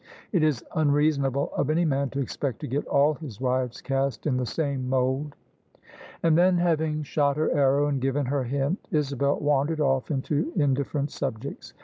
It 0.31 0.41
is 0.41 0.65
unreason 0.73 1.25
able 1.25 1.51
of 1.55 1.69
any 1.69 1.85
man 1.85 2.09
to 2.09 2.19
expect 2.21 2.59
to 2.61 2.67
get 2.67 2.87
'all 2.87 3.13
his 3.13 3.39
wives 3.39 3.81
cast 3.81 4.25
in 4.25 4.37
the 4.37 4.47
same 4.47 4.89
mould 4.89 5.35
I" 5.75 5.87
And 6.23 6.35
then— 6.35 6.57
^having 6.57 7.05
shot 7.05 7.37
her 7.37 7.51
arrow 7.51 7.85
and 7.85 8.01
given 8.01 8.25
her 8.25 8.45
hint— 8.45 8.79
Isabel 8.91 9.37
wandered 9.39 9.79
off 9.79 10.09
into 10.09 10.53
indifferent 10.55 11.11
subjects. 11.11 11.75